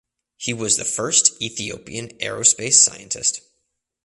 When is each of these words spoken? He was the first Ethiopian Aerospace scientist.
He 0.35 0.51
was 0.51 0.77
the 0.77 0.83
first 0.83 1.39
Ethiopian 1.43 2.07
Aerospace 2.19 2.73
scientist. 2.83 3.41